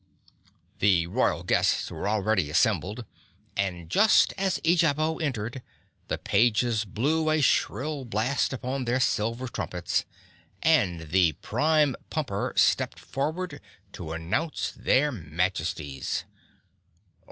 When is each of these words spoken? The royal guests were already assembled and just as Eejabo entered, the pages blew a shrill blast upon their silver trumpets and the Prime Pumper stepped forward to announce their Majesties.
The 0.79 1.05
royal 1.05 1.43
guests 1.43 1.91
were 1.91 2.09
already 2.09 2.49
assembled 2.49 3.05
and 3.55 3.87
just 3.87 4.33
as 4.35 4.59
Eejabo 4.63 5.21
entered, 5.21 5.61
the 6.07 6.17
pages 6.17 6.85
blew 6.85 7.29
a 7.29 7.39
shrill 7.39 8.03
blast 8.05 8.51
upon 8.51 8.85
their 8.85 8.99
silver 8.99 9.47
trumpets 9.47 10.05
and 10.63 11.11
the 11.11 11.33
Prime 11.33 11.95
Pumper 12.09 12.51
stepped 12.55 12.97
forward 12.99 13.61
to 13.91 14.11
announce 14.11 14.71
their 14.75 15.11
Majesties. 15.11 16.25